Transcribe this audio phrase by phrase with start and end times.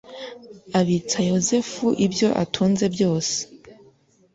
[0.79, 3.37] Abitsa yosefu ibyo atunze byose